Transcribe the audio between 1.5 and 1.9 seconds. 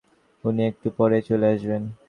আসবেন।